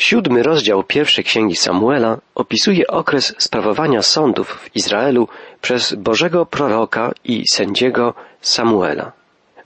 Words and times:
Siódmy 0.00 0.42
rozdział 0.42 0.82
pierwszej 0.84 1.24
księgi 1.24 1.56
Samuela 1.56 2.18
opisuje 2.34 2.86
okres 2.86 3.34
sprawowania 3.38 4.02
sądów 4.02 4.48
w 4.48 4.76
Izraelu 4.76 5.28
przez 5.60 5.94
Bożego 5.94 6.46
proroka 6.46 7.12
i 7.24 7.44
sędziego 7.52 8.14
Samuela. 8.40 9.12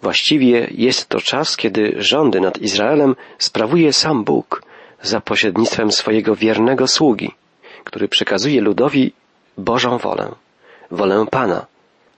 Właściwie 0.03 0.69
jest 0.71 1.09
to 1.09 1.21
czas, 1.21 1.57
kiedy 1.57 1.95
rządy 1.99 2.41
nad 2.41 2.59
Izraelem 2.59 3.17
sprawuje 3.39 3.93
sam 3.93 4.25
Bóg 4.25 4.63
za 5.03 5.21
pośrednictwem 5.21 5.93
swojego 5.93 6.37
wiernego 6.37 6.87
sługi, 6.87 7.35
który 7.85 8.09
przekazuje 8.09 8.61
ludowi 8.61 9.13
Bożą 9.59 9.99
wolę, 9.99 10.33
wolę 10.91 11.27
Pana, 11.31 11.67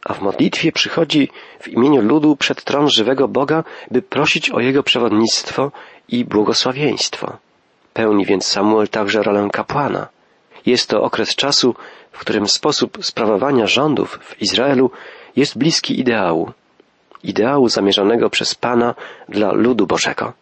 a 0.05 0.15
w 0.15 0.23
modlitwie 0.23 0.73
przychodzi 0.73 1.31
w 1.61 1.69
imieniu 1.69 2.03
ludu 2.03 2.37
przed 2.37 2.65
tron 2.65 2.89
żywego 2.89 3.29
Boga, 3.29 3.65
by 3.91 4.03
prosić 4.03 4.51
o 4.51 4.61
jego 4.61 4.83
przewodnictwo 4.83 5.73
i 6.09 6.25
błogosławieństwo. 6.25 7.46
Pełni 7.97 8.25
więc 8.27 8.47
Samuel 8.47 8.89
także 8.89 9.23
rolę 9.23 9.49
kapłana. 9.53 10.09
Jest 10.67 10.89
to 10.91 11.03
okres 11.03 11.35
czasu, 11.35 11.75
w 12.13 12.19
którym 12.19 12.49
sposób 12.49 12.99
sprawowania 13.03 13.67
rządów 13.67 14.19
w 14.23 14.43
Izraelu 14.43 14.91
jest 15.37 15.59
bliski 15.59 16.01
ideału. 16.01 16.53
Ideału 17.23 17.69
zamierzonego 17.69 18.31
przez 18.31 18.55
Pana 18.55 18.95
dla 19.29 19.53
ludu 19.53 19.87
Bożego. 19.87 20.33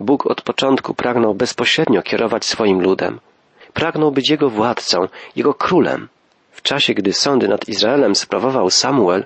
Bóg 0.00 0.26
od 0.26 0.42
początku 0.42 0.94
pragnął 0.94 1.34
bezpośrednio 1.34 2.02
kierować 2.02 2.44
swoim 2.44 2.82
ludem. 2.82 3.20
Pragnął 3.72 4.12
być 4.12 4.30
jego 4.30 4.50
władcą, 4.50 5.08
jego 5.36 5.54
królem. 5.54 6.08
W 6.50 6.62
czasie, 6.62 6.94
gdy 6.94 7.12
sądy 7.12 7.48
nad 7.48 7.68
Izraelem 7.68 8.14
sprawował 8.14 8.70
Samuel, 8.70 9.24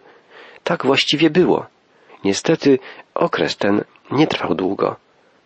tak 0.65 0.87
właściwie 0.87 1.31
było. 1.31 1.67
Niestety 2.25 2.79
okres 3.15 3.57
ten 3.57 3.85
nie 4.11 4.27
trwał 4.27 4.55
długo. 4.55 4.97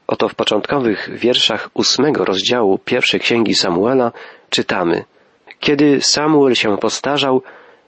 Oto 0.07 0.29
w 0.29 0.35
początkowych 0.35 1.11
wierszach 1.13 1.71
ósmego 1.75 2.25
rozdziału 2.25 2.79
pierwszej 2.79 3.21
księgi 3.21 3.55
Samuela 3.55 4.13
czytamy 4.51 5.05
Kiedy 5.61 6.01
Samuel 6.01 6.55
się 6.55 6.79
postarzał, 6.79 7.43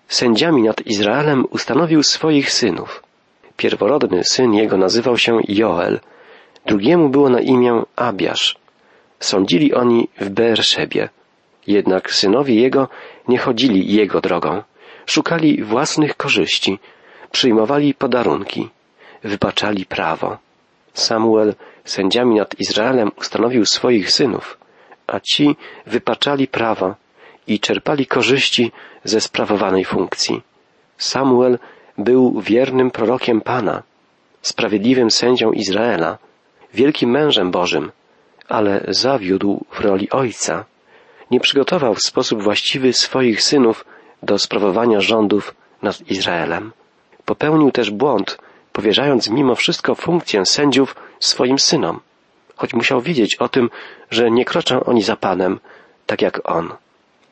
sędziami 0.08 0.62
nad 0.62 0.86
Izraelem 0.86 1.44
ustanowił 1.50 2.02
swoich 2.02 2.52
synów. 2.52 3.02
Pierworodny 3.56 4.24
syn 4.24 4.54
jego 4.54 4.76
nazywał 4.76 5.18
się 5.18 5.40
Joel, 5.48 6.00
drugiemu 6.66 7.08
było 7.08 7.28
na 7.28 7.40
imię 7.40 7.82
Abiasz. 7.96 8.56
Sądzili 9.20 9.74
oni 9.74 10.08
w 10.20 10.28
Beerszebie. 10.28 11.08
Jednak 11.66 12.12
synowie 12.12 12.54
jego 12.54 12.88
nie 13.28 13.38
chodzili 13.38 13.94
jego 13.94 14.20
drogą. 14.20 14.62
Szukali 15.06 15.62
własnych 15.62 16.16
korzyści, 16.16 16.78
przyjmowali 17.32 17.94
podarunki, 17.94 18.68
wybaczali 19.24 19.86
prawo. 19.86 20.36
Samuel 20.94 21.54
sędziami 21.86 22.34
nad 22.34 22.60
Izraelem 22.60 23.10
ustanowił 23.18 23.66
swoich 23.66 24.10
synów, 24.10 24.58
a 25.06 25.20
ci 25.20 25.56
wypaczali 25.86 26.46
prawa 26.48 26.94
i 27.46 27.60
czerpali 27.60 28.06
korzyści 28.06 28.72
ze 29.04 29.20
sprawowanej 29.20 29.84
funkcji. 29.84 30.42
Samuel 30.98 31.58
był 31.98 32.40
wiernym 32.40 32.90
prorokiem 32.90 33.40
Pana, 33.40 33.82
sprawiedliwym 34.42 35.10
sędzią 35.10 35.52
Izraela, 35.52 36.18
wielkim 36.74 37.10
mężem 37.10 37.50
Bożym, 37.50 37.92
ale 38.48 38.84
zawiódł 38.88 39.64
w 39.72 39.80
roli 39.80 40.10
ojca. 40.10 40.64
Nie 41.30 41.40
przygotował 41.40 41.94
w 41.94 42.02
sposób 42.02 42.42
właściwy 42.42 42.92
swoich 42.92 43.42
synów 43.42 43.84
do 44.22 44.38
sprawowania 44.38 45.00
rządów 45.00 45.54
nad 45.82 46.10
Izraelem. 46.10 46.72
Popełnił 47.24 47.70
też 47.70 47.90
błąd, 47.90 48.38
powierzając 48.76 49.30
mimo 49.30 49.54
wszystko 49.54 49.94
funkcję 49.94 50.46
sędziów 50.46 50.96
swoim 51.20 51.58
synom, 51.58 52.00
choć 52.56 52.74
musiał 52.74 53.00
wiedzieć 53.00 53.36
o 53.36 53.48
tym, 53.48 53.70
że 54.10 54.30
nie 54.30 54.44
kroczą 54.44 54.84
oni 54.84 55.02
za 55.02 55.16
Panem, 55.16 55.60
tak 56.06 56.22
jak 56.22 56.40
on. 56.44 56.72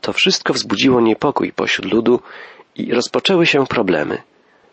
To 0.00 0.12
wszystko 0.12 0.52
wzbudziło 0.52 1.00
niepokój 1.00 1.52
pośród 1.52 1.92
ludu 1.92 2.20
i 2.74 2.92
rozpoczęły 2.92 3.46
się 3.46 3.66
problemy. 3.66 4.22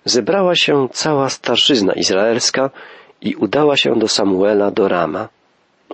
Zebrała 0.05 0.55
się 0.55 0.87
cała 0.91 1.29
starszyzna 1.29 1.93
izraelska 1.93 2.69
i 3.21 3.35
udała 3.35 3.77
się 3.77 3.99
do 3.99 4.07
Samuela 4.07 4.71
do 4.71 4.87
Rama. 4.87 5.29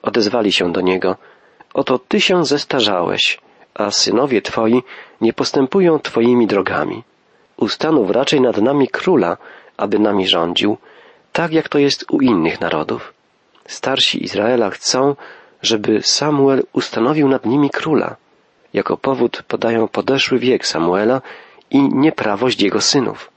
Odezwali 0.01 0.51
się 0.51 0.71
do 0.71 0.81
niego, 0.81 1.15
oto 1.73 1.99
ty 1.99 2.21
się 2.21 2.45
zestarzałeś, 2.45 3.41
a 3.73 3.91
synowie 3.91 4.41
twoi 4.41 4.83
nie 5.21 5.33
postępują 5.33 5.99
twoimi 5.99 6.47
drogami. 6.47 7.03
Ustanów 7.57 8.11
raczej 8.11 8.41
nad 8.41 8.57
nami 8.57 8.87
króla, 8.87 9.37
aby 9.77 9.99
nami 9.99 10.27
rządził, 10.27 10.77
tak 11.31 11.53
jak 11.53 11.69
to 11.69 11.79
jest 11.79 12.05
u 12.11 12.21
innych 12.21 12.61
narodów. 12.61 13.13
Starsi 13.65 14.23
Izraela 14.23 14.69
chcą, 14.69 15.15
żeby 15.61 16.01
Samuel 16.01 16.63
ustanowił 16.73 17.27
nad 17.27 17.45
nimi 17.45 17.69
króla. 17.69 18.15
Jako 18.73 18.97
powód 18.97 19.43
podają 19.47 19.87
podeszły 19.87 20.39
wiek 20.39 20.67
Samuela 20.67 21.21
i 21.71 21.81
nieprawość 21.81 22.61
jego 22.61 22.81
synów. 22.81 23.31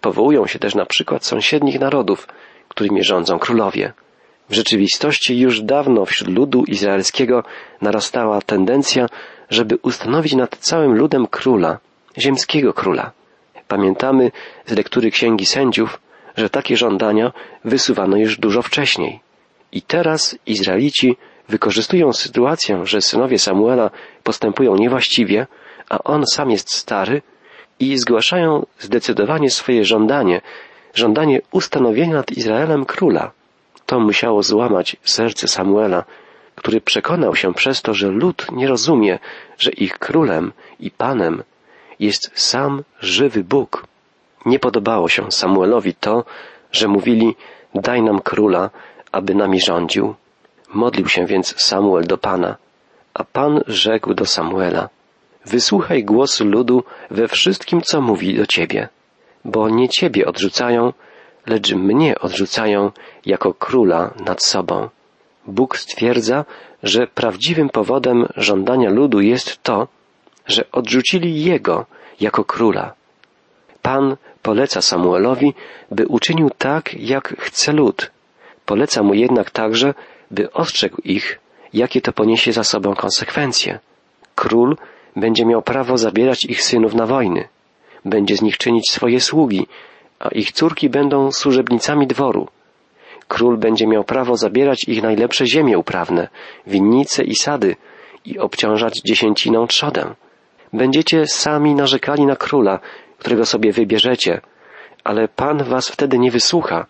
Powołują 0.00 0.46
się 0.46 0.58
też 0.58 0.74
na 0.74 0.86
przykład 0.86 1.24
sąsiednich 1.24 1.80
narodów, 1.80 2.28
którymi 2.68 3.04
rządzą 3.04 3.38
królowie. 3.38 3.92
W 4.48 4.54
rzeczywistości 4.54 5.40
już 5.40 5.60
dawno 5.60 6.04
wśród 6.04 6.30
ludu 6.36 6.64
izraelskiego 6.64 7.44
narastała 7.80 8.40
tendencja, 8.42 9.06
żeby 9.50 9.78
ustanowić 9.82 10.34
nad 10.34 10.56
całym 10.56 10.94
ludem 10.94 11.26
króla, 11.26 11.78
ziemskiego 12.18 12.72
króla. 12.72 13.12
Pamiętamy 13.70 14.30
z 14.66 14.72
lektury 14.76 15.10
Księgi 15.10 15.46
Sędziów, 15.46 16.00
że 16.36 16.50
takie 16.50 16.76
żądania 16.76 17.32
wysuwano 17.64 18.16
już 18.16 18.38
dużo 18.38 18.62
wcześniej. 18.62 19.20
I 19.72 19.82
teraz 19.82 20.38
Izraelici 20.46 21.16
wykorzystują 21.48 22.12
sytuację, 22.12 22.80
że 22.84 23.00
synowie 23.00 23.38
Samuela 23.38 23.90
postępują 24.22 24.76
niewłaściwie, 24.76 25.46
a 25.88 25.98
on 26.04 26.26
sam 26.26 26.50
jest 26.50 26.74
stary 26.74 27.22
i 27.80 27.98
zgłaszają 27.98 28.66
zdecydowanie 28.78 29.50
swoje 29.50 29.84
żądanie, 29.84 30.40
żądanie 30.94 31.40
ustanowienia 31.52 32.14
nad 32.14 32.30
Izraelem 32.30 32.84
króla. 32.84 33.30
To 33.86 34.00
musiało 34.00 34.42
złamać 34.42 34.96
serce 35.02 35.48
Samuela, 35.48 36.04
który 36.54 36.80
przekonał 36.80 37.36
się 37.36 37.54
przez 37.54 37.82
to, 37.82 37.94
że 37.94 38.08
lud 38.08 38.46
nie 38.52 38.68
rozumie, 38.68 39.18
że 39.58 39.70
ich 39.70 39.98
królem 39.98 40.52
i 40.80 40.90
panem 40.90 41.42
jest 42.00 42.30
sam 42.34 42.82
żywy 43.00 43.44
Bóg. 43.44 43.86
Nie 44.46 44.58
podobało 44.58 45.08
się 45.08 45.32
Samuelowi 45.32 45.94
to, 45.94 46.24
że 46.72 46.88
mówili 46.88 47.36
daj 47.74 48.02
nam 48.02 48.20
króla, 48.20 48.70
aby 49.12 49.34
nami 49.34 49.60
rządził. 49.60 50.14
Modlił 50.74 51.08
się 51.08 51.26
więc 51.26 51.54
Samuel 51.62 52.06
do 52.06 52.18
Pana, 52.18 52.56
a 53.14 53.24
Pan 53.24 53.60
rzekł 53.66 54.14
do 54.14 54.26
Samuela 54.26 54.88
Wysłuchaj 55.44 56.04
głosu 56.04 56.44
ludu 56.44 56.84
we 57.10 57.28
wszystkim, 57.28 57.82
co 57.82 58.00
mówi 58.00 58.36
do 58.36 58.46
Ciebie, 58.46 58.88
bo 59.44 59.68
nie 59.68 59.88
Ciebie 59.88 60.26
odrzucają, 60.26 60.92
lecz 61.46 61.72
mnie 61.72 62.18
odrzucają 62.18 62.90
jako 63.26 63.54
króla 63.54 64.14
nad 64.26 64.44
sobą. 64.44 64.88
Bóg 65.46 65.78
stwierdza, 65.78 66.44
że 66.82 67.06
prawdziwym 67.06 67.68
powodem 67.68 68.26
żądania 68.36 68.90
ludu 68.90 69.20
jest 69.20 69.62
to, 69.62 69.88
że 70.50 70.70
odrzucili 70.72 71.44
Jego 71.44 71.86
jako 72.20 72.44
króla. 72.44 72.92
Pan 73.82 74.16
poleca 74.42 74.82
Samuelowi, 74.82 75.54
by 75.90 76.06
uczynił 76.06 76.50
tak, 76.58 76.94
jak 76.94 77.34
chce 77.38 77.72
lud. 77.72 78.10
Poleca 78.66 79.02
mu 79.02 79.14
jednak 79.14 79.50
także, 79.50 79.94
by 80.30 80.52
ostrzegł 80.52 81.00
ich, 81.04 81.38
jakie 81.72 82.00
to 82.00 82.12
poniesie 82.12 82.52
za 82.52 82.64
sobą 82.64 82.94
konsekwencje. 82.94 83.78
Król 84.34 84.76
będzie 85.16 85.46
miał 85.46 85.62
prawo 85.62 85.98
zabierać 85.98 86.44
ich 86.44 86.62
synów 86.62 86.94
na 86.94 87.06
wojny. 87.06 87.48
Będzie 88.04 88.36
z 88.36 88.42
nich 88.42 88.58
czynić 88.58 88.90
swoje 88.90 89.20
sługi, 89.20 89.66
a 90.18 90.28
ich 90.28 90.52
córki 90.52 90.88
będą 90.88 91.32
służebnicami 91.32 92.06
dworu. 92.06 92.48
Król 93.28 93.58
będzie 93.58 93.86
miał 93.86 94.04
prawo 94.04 94.36
zabierać 94.36 94.84
ich 94.88 95.02
najlepsze 95.02 95.46
ziemie 95.46 95.78
uprawne, 95.78 96.28
winnice 96.66 97.24
i 97.24 97.34
sady 97.34 97.76
i 98.24 98.38
obciążać 98.38 99.00
dziesięciną 99.04 99.66
trzodę. 99.66 100.14
Będziecie 100.72 101.26
sami 101.26 101.74
narzekali 101.74 102.26
na 102.26 102.36
króla, 102.36 102.80
którego 103.18 103.46
sobie 103.46 103.72
wybierzecie, 103.72 104.40
ale 105.04 105.28
Pan 105.28 105.64
was 105.64 105.88
wtedy 105.88 106.18
nie 106.18 106.30
wysłucha. 106.30 106.86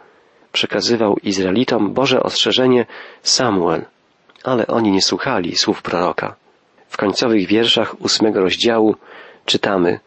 Przekazywał 0.52 1.16
Izraelitom 1.22 1.92
Boże 1.92 2.22
ostrzeżenie 2.22 2.86
Samuel, 3.22 3.84
ale 4.44 4.66
oni 4.66 4.90
nie 4.90 5.02
słuchali 5.02 5.56
słów 5.56 5.82
proroka. 5.82 6.36
W 6.88 6.96
końcowych 6.96 7.46
wierszach 7.46 8.00
ósmego 8.00 8.40
rozdziału 8.40 8.94
czytamy 9.46 10.00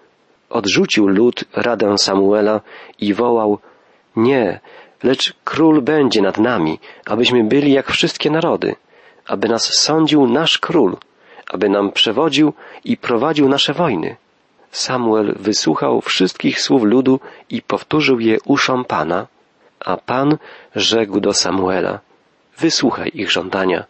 Odrzucił 0.49 1.07
lud 1.07 1.43
radę 1.53 1.97
Samuela 1.97 2.61
i 2.99 3.13
wołał 3.13 3.59
Nie, 4.15 4.59
lecz 5.03 5.33
król 5.43 5.81
będzie 5.81 6.21
nad 6.21 6.37
nami, 6.37 6.79
abyśmy 7.05 7.43
byli 7.43 7.71
jak 7.71 7.91
wszystkie 7.91 8.31
narody, 8.31 8.75
aby 9.27 9.49
nas 9.49 9.73
sądził 9.73 10.27
nasz 10.27 10.57
król, 10.57 10.97
aby 11.53 11.69
nam 11.69 11.91
przewodził 11.91 12.53
i 12.83 12.97
prowadził 12.97 13.50
nasze 13.50 13.73
wojny. 13.73 14.15
Samuel 14.71 15.35
wysłuchał 15.39 16.01
wszystkich 16.01 16.61
słów 16.61 16.83
ludu 16.83 17.19
i 17.50 17.61
powtórzył 17.61 18.19
je 18.19 18.38
uszom 18.45 18.85
Pana, 18.85 19.27
a 19.79 19.97
Pan 19.97 20.38
rzekł 20.75 21.19
do 21.19 21.33
Samuela, 21.33 22.00
wysłuchaj 22.57 23.11
ich 23.13 23.31
żądania 23.31 23.83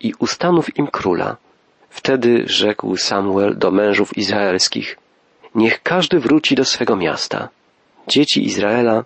i 0.00 0.14
ustanów 0.18 0.78
im 0.78 0.86
króla. 0.86 1.36
Wtedy 1.90 2.42
rzekł 2.46 2.96
Samuel 2.96 3.58
do 3.58 3.70
mężów 3.70 4.16
izraelskich, 4.16 4.98
niech 5.54 5.82
każdy 5.82 6.20
wróci 6.20 6.54
do 6.54 6.64
swego 6.64 6.96
miasta. 6.96 7.48
Dzieci 8.08 8.46
Izraela 8.46 9.04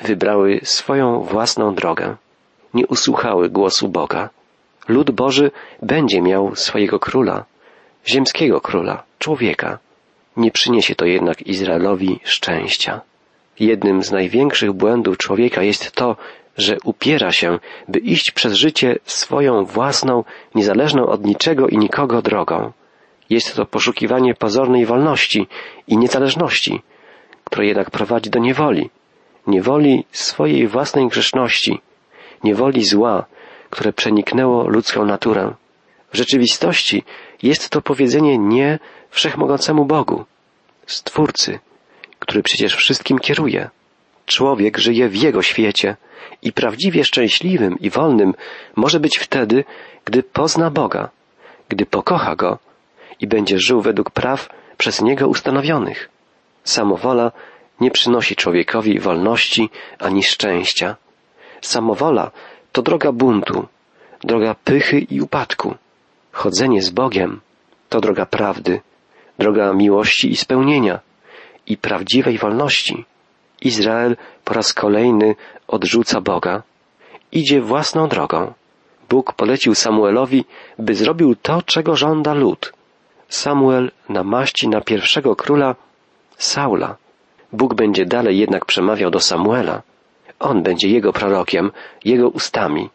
wybrały 0.00 0.60
swoją 0.62 1.20
własną 1.20 1.74
drogę. 1.74 2.16
Nie 2.74 2.86
usłuchały 2.86 3.50
głosu 3.50 3.88
Boga. 3.88 4.30
Lud 4.88 5.10
Boży 5.10 5.50
będzie 5.82 6.22
miał 6.22 6.56
swojego 6.56 6.98
króla, 6.98 7.44
ziemskiego 8.08 8.60
króla, 8.60 9.02
człowieka. 9.18 9.78
Nie 10.36 10.50
przyniesie 10.50 10.94
to 10.94 11.04
jednak 11.04 11.42
Izraelowi 11.42 12.20
szczęścia. 12.24 13.00
Jednym 13.60 14.02
z 14.02 14.12
największych 14.12 14.72
błędów 14.72 15.18
człowieka 15.18 15.62
jest 15.62 15.92
to, 15.92 16.16
że 16.56 16.76
upiera 16.84 17.32
się, 17.32 17.58
by 17.88 17.98
iść 17.98 18.30
przez 18.30 18.52
życie 18.52 18.98
swoją 19.04 19.64
własną, 19.64 20.24
niezależną 20.54 21.06
od 21.06 21.24
niczego 21.24 21.68
i 21.68 21.78
nikogo 21.78 22.22
drogą. 22.22 22.72
Jest 23.30 23.56
to 23.56 23.66
poszukiwanie 23.66 24.34
pozornej 24.34 24.86
wolności 24.86 25.46
i 25.88 25.98
niezależności, 25.98 26.82
które 27.44 27.66
jednak 27.66 27.90
prowadzi 27.90 28.30
do 28.30 28.38
niewoli, 28.38 28.90
niewoli 29.46 30.04
swojej 30.12 30.66
własnej 30.66 31.08
grzeszności, 31.08 31.80
niewoli 32.44 32.84
zła, 32.84 33.24
które 33.70 33.92
przeniknęło 33.92 34.68
ludzką 34.68 35.04
naturę. 35.04 35.54
W 36.12 36.16
rzeczywistości 36.16 37.04
jest 37.44 37.70
to 37.70 37.82
powiedzenie 37.82 38.38
nie 38.38 38.78
wszechmogącemu 39.10 39.84
Bogu, 39.84 40.24
Stwórcy, 40.86 41.58
który 42.18 42.42
przecież 42.42 42.76
wszystkim 42.76 43.18
kieruje. 43.18 43.70
Człowiek 44.26 44.78
żyje 44.78 45.08
w 45.08 45.16
Jego 45.16 45.42
świecie 45.42 45.96
i 46.42 46.52
prawdziwie 46.52 47.04
szczęśliwym 47.04 47.78
i 47.80 47.90
wolnym 47.90 48.34
może 48.76 49.00
być 49.00 49.18
wtedy, 49.18 49.64
gdy 50.04 50.22
pozna 50.22 50.70
Boga, 50.70 51.10
gdy 51.68 51.86
pokocha 51.86 52.36
Go 52.36 52.58
i 53.20 53.26
będzie 53.26 53.58
żył 53.58 53.80
według 53.80 54.10
praw 54.10 54.48
przez 54.78 55.02
Niego 55.02 55.28
ustanowionych. 55.28 56.08
Samowola 56.64 57.32
nie 57.80 57.90
przynosi 57.90 58.36
człowiekowi 58.36 59.00
wolności 59.00 59.70
ani 59.98 60.22
szczęścia. 60.22 60.96
Samowola 61.60 62.30
to 62.72 62.82
droga 62.82 63.12
buntu, 63.12 63.68
droga 64.24 64.54
pychy 64.64 64.98
i 64.98 65.20
upadku. 65.20 65.74
Chodzenie 66.34 66.82
z 66.82 66.90
Bogiem 66.90 67.40
to 67.88 68.00
droga 68.00 68.26
prawdy, 68.26 68.80
droga 69.38 69.72
miłości 69.72 70.30
i 70.30 70.36
spełnienia 70.36 71.00
i 71.66 71.76
prawdziwej 71.76 72.38
wolności. 72.38 73.04
Izrael 73.60 74.16
po 74.44 74.54
raz 74.54 74.72
kolejny 74.72 75.34
odrzuca 75.68 76.20
Boga, 76.20 76.62
idzie 77.32 77.60
własną 77.60 78.08
drogą. 78.08 78.52
Bóg 79.08 79.32
polecił 79.32 79.74
Samuelowi, 79.74 80.44
by 80.78 80.94
zrobił 80.94 81.36
to, 81.36 81.62
czego 81.62 81.96
żąda 81.96 82.34
lud. 82.34 82.72
Samuel 83.28 83.90
namaści 84.08 84.68
na 84.68 84.80
pierwszego 84.80 85.36
króla 85.36 85.74
Saula. 86.36 86.96
Bóg 87.52 87.74
będzie 87.74 88.06
dalej 88.06 88.38
jednak 88.38 88.64
przemawiał 88.64 89.10
do 89.10 89.20
Samuela. 89.20 89.82
On 90.38 90.62
będzie 90.62 90.88
jego 90.88 91.12
prorokiem, 91.12 91.70
jego 92.04 92.28
ustami. 92.28 92.90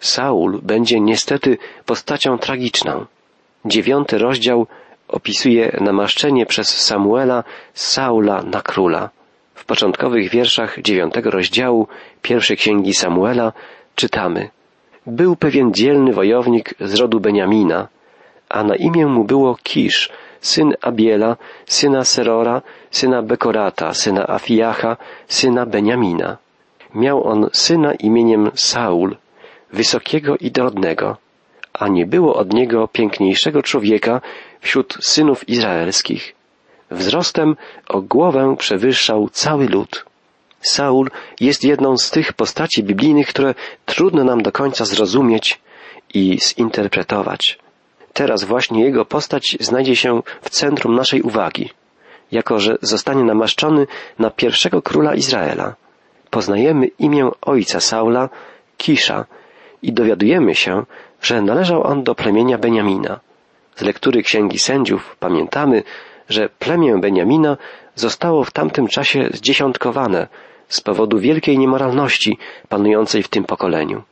Saul 0.00 0.60
będzie 0.62 1.00
niestety 1.00 1.58
postacią 1.86 2.38
tragiczną. 2.38 3.06
Dziewiąty 3.64 4.18
rozdział 4.18 4.66
opisuje 5.08 5.78
namaszczenie 5.80 6.46
przez 6.46 6.68
Samuela 6.68 7.44
Saula 7.74 8.42
na 8.42 8.60
króla. 8.60 9.10
W 9.54 9.64
początkowych 9.64 10.30
wierszach 10.30 10.80
dziewiątego 10.82 11.30
rozdziału 11.30 11.88
pierwszej 12.22 12.56
księgi 12.56 12.94
Samuela 12.94 13.52
czytamy 13.94 14.50
Był 15.06 15.36
pewien 15.36 15.74
dzielny 15.74 16.12
wojownik 16.12 16.74
z 16.80 16.94
rodu 16.94 17.20
Beniamina, 17.20 17.88
a 18.48 18.64
na 18.64 18.76
imię 18.76 19.06
mu 19.06 19.24
było 19.24 19.56
Kisz, 19.62 20.10
syn 20.40 20.74
Abiela, 20.80 21.36
syna 21.66 22.04
Serora, 22.04 22.62
syna 22.90 23.22
Bekorata, 23.22 23.94
syna 23.94 24.26
Afiacha, 24.26 24.96
syna 25.26 25.66
Beniamina. 25.66 26.36
Miał 26.94 27.24
on 27.24 27.50
syna 27.52 27.94
imieniem 27.94 28.50
Saul, 28.54 29.16
wysokiego 29.72 30.36
i 30.36 30.50
drodnego, 30.50 31.16
a 31.72 31.88
nie 31.88 32.06
było 32.06 32.34
od 32.34 32.52
niego 32.52 32.88
piękniejszego 32.88 33.62
człowieka 33.62 34.20
wśród 34.60 34.98
synów 35.00 35.48
izraelskich. 35.48 36.34
Wzrostem 36.90 37.56
o 37.88 38.00
głowę 38.00 38.56
przewyższał 38.58 39.28
cały 39.28 39.66
lud. 39.66 40.04
Saul 40.60 41.10
jest 41.40 41.64
jedną 41.64 41.96
z 41.96 42.10
tych 42.10 42.32
postaci 42.32 42.82
biblijnych, 42.82 43.26
które 43.26 43.54
trudno 43.86 44.24
nam 44.24 44.42
do 44.42 44.52
końca 44.52 44.84
zrozumieć 44.84 45.60
i 46.14 46.38
zinterpretować. 46.40 47.58
Teraz 48.12 48.44
właśnie 48.44 48.84
jego 48.84 49.04
postać 49.04 49.56
znajdzie 49.60 49.96
się 49.96 50.22
w 50.42 50.50
centrum 50.50 50.94
naszej 50.94 51.22
uwagi, 51.22 51.70
jako 52.32 52.58
że 52.58 52.76
zostanie 52.82 53.24
namaszczony 53.24 53.86
na 54.18 54.30
pierwszego 54.30 54.82
króla 54.82 55.14
Izraela. 55.14 55.74
Poznajemy 56.30 56.86
imię 56.86 57.30
ojca 57.40 57.80
Saula, 57.80 58.28
Kisza, 58.76 59.24
i 59.82 59.92
dowiadujemy 59.92 60.54
się, 60.54 60.84
że 61.22 61.42
należał 61.42 61.86
on 61.86 62.02
do 62.02 62.14
plemienia 62.14 62.58
Beniamina. 62.58 63.20
Z 63.76 63.82
lektury 63.82 64.22
Księgi 64.22 64.58
Sędziów 64.58 65.16
pamiętamy, 65.20 65.82
że 66.28 66.48
plemię 66.48 66.98
Beniamina 67.00 67.56
zostało 67.94 68.44
w 68.44 68.50
tamtym 68.50 68.88
czasie 68.88 69.28
zdziesiątkowane 69.32 70.28
z 70.68 70.80
powodu 70.80 71.18
wielkiej 71.18 71.58
niemoralności 71.58 72.38
panującej 72.68 73.22
w 73.22 73.28
tym 73.28 73.44
pokoleniu. 73.44 74.02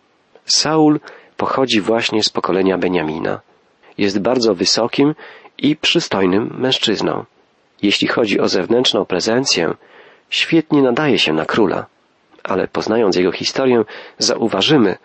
Saul 0.45 1.01
pochodzi 1.37 1.81
właśnie 1.81 2.23
z 2.23 2.29
pokolenia 2.29 2.79
Beniamina. 2.79 3.41
Jest 3.99 4.21
bardzo 4.21 4.55
wysokim 4.55 5.15
i 5.59 5.77
przystojnym 5.77 6.55
mężczyzną. 6.59 7.25
Jeśli 7.83 8.09
chodzi 8.09 8.41
o 8.41 8.49
zewnętrzną 8.49 9.05
prezencję, 9.05 9.75
świetnie 10.31 10.83
nadaje 10.83 11.19
się 11.19 11.33
na 11.33 11.45
króla, 11.45 11.87
ale 12.45 12.69
poznając 12.69 13.17
jego 13.17 13.33
historię, 13.33 13.85
zauważymy, 14.19 14.97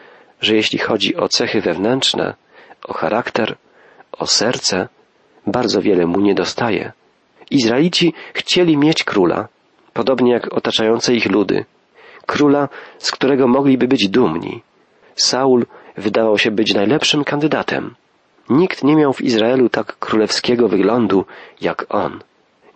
że 0.41 0.55
jeśli 0.55 0.79
chodzi 0.79 1.15
o 1.15 1.27
cechy 1.27 1.61
wewnętrzne, 1.61 2.33
o 2.83 2.93
charakter, 2.93 3.57
o 4.11 4.27
serce, 4.27 4.87
bardzo 5.47 5.81
wiele 5.81 6.05
mu 6.05 6.19
nie 6.21 6.35
dostaje. 6.35 6.91
Izraelici 7.51 8.13
chcieli 8.33 8.77
mieć 8.77 9.03
króla, 9.03 9.47
podobnie 9.93 10.31
jak 10.31 10.53
otaczające 10.53 11.13
ich 11.13 11.25
ludy, 11.25 11.65
króla, 12.25 12.69
z 12.97 13.11
którego 13.11 13.47
mogliby 13.47 13.87
być 13.87 14.09
dumni. 14.09 14.61
Saul 15.15 15.65
wydawał 15.97 16.37
się 16.37 16.51
być 16.51 16.73
najlepszym 16.73 17.23
kandydatem. 17.23 17.95
Nikt 18.49 18.83
nie 18.83 18.95
miał 18.95 19.13
w 19.13 19.21
Izraelu 19.21 19.69
tak 19.69 19.99
królewskiego 19.99 20.67
wyglądu 20.67 21.25
jak 21.61 21.85
on. 21.89 22.19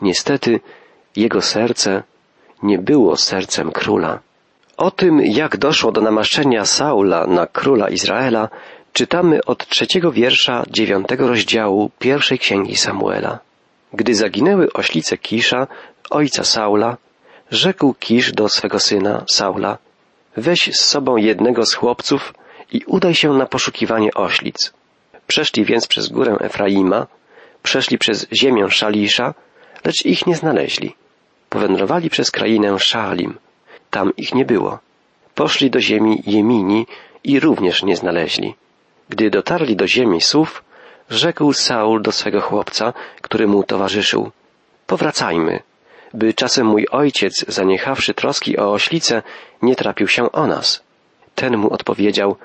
Niestety, 0.02 0.60
jego 1.16 1.42
serce 1.42 2.04
nie 2.64 2.78
było 2.78 3.18
sercem 3.18 3.72
króla. 3.72 4.20
O 4.78 4.92
tym, 4.92 5.22
jak 5.22 5.58
doszło 5.58 5.92
do 5.92 6.02
namaszczenia 6.02 6.66
Saula 6.66 7.28
na 7.28 7.48
króla 7.48 7.90
Izraela, 7.90 8.50
czytamy 8.94 9.46
od 9.46 9.68
trzeciego 9.68 10.12
wiersza 10.12 10.64
dziewiątego 10.70 11.28
rozdziału 11.28 11.92
pierwszej 12.00 12.40
księgi 12.40 12.76
Samuela. 12.76 13.40
Gdy 13.94 14.16
zaginęły 14.16 14.74
oślice 14.74 15.18
Kisza, 15.18 15.68
ojca 16.10 16.44
Saula, 16.44 16.98
rzekł 17.52 17.94
Kisz 17.94 18.32
do 18.32 18.50
swego 18.50 18.80
syna 18.80 19.24
Saula, 19.32 19.78
weź 20.38 20.76
z 20.76 20.86
sobą 20.86 21.18
jednego 21.18 21.66
z 21.66 21.74
chłopców 21.74 22.34
i 22.72 22.82
udaj 22.86 23.16
się 23.16 23.34
na 23.34 23.46
poszukiwanie 23.46 24.14
oślic. 24.14 24.74
Przeszli 25.28 25.66
więc 25.66 25.88
przez 25.88 26.08
górę 26.10 26.38
Efraima, 26.40 27.08
przeszli 27.64 27.98
przez 27.98 28.28
ziemię 28.34 28.70
Szalisza, 28.70 29.34
lecz 29.86 30.06
ich 30.06 30.28
nie 30.28 30.36
znaleźli. 30.36 30.96
Powędrowali 31.50 32.10
przez 32.10 32.32
krainę 32.32 32.80
Szalim. 32.80 33.38
Tam 33.96 34.16
ich 34.18 34.36
nie 34.36 34.46
było. 34.46 34.80
Poszli 35.36 35.70
do 35.70 35.80
ziemi 35.82 36.24
Jemini 36.26 36.88
i 37.24 37.40
również 37.40 37.84
nie 37.84 37.96
znaleźli. 37.96 38.56
Gdy 39.10 39.30
dotarli 39.30 39.76
do 39.76 39.88
ziemi 39.88 40.22
Sów, 40.22 40.64
rzekł 41.10 41.54
Saul 41.54 42.02
do 42.02 42.12
swego 42.12 42.42
chłopca, 42.42 42.94
który 43.22 43.48
mu 43.48 43.64
towarzyszył. 43.64 44.32
Powracajmy, 44.88 45.60
by 46.14 46.34
czasem 46.34 46.68
mój 46.68 46.88
ojciec, 46.92 47.46
zaniechawszy 47.48 48.14
troski 48.14 48.58
o 48.58 48.74
oślicę, 48.74 49.22
nie 49.62 49.76
trapił 49.76 50.08
się 50.08 50.32
o 50.32 50.48
nas. 50.48 50.84
Ten 51.36 51.58
mu 51.58 51.74
odpowiedział, 51.74 52.36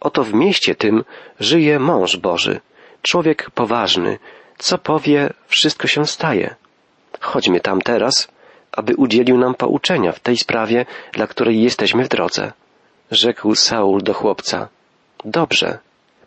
oto 0.00 0.24
w 0.24 0.34
mieście 0.34 0.74
tym 0.74 1.04
żyje 1.40 1.78
mąż 1.78 2.16
Boży, 2.16 2.60
człowiek 3.02 3.50
poważny, 3.50 4.18
co 4.58 4.78
powie, 4.78 5.32
wszystko 5.46 5.86
się 5.86 6.06
staje. 6.06 6.54
Chodźmy 7.20 7.60
tam 7.60 7.80
teraz, 7.80 8.28
aby 8.76 8.94
udzielił 8.96 9.38
nam 9.38 9.54
pouczenia 9.54 10.12
w 10.12 10.20
tej 10.20 10.36
sprawie, 10.36 10.86
dla 11.12 11.26
której 11.26 11.62
jesteśmy 11.62 12.04
w 12.04 12.08
drodze. 12.08 12.52
Rzekł 13.10 13.54
Saul 13.54 14.02
do 14.02 14.14
chłopca. 14.14 14.68
Dobrze, 15.24 15.78